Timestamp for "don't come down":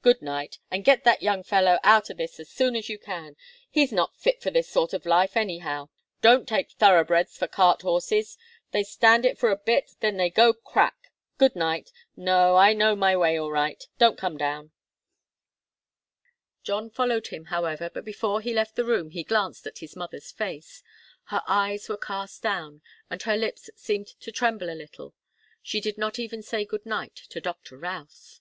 13.98-14.70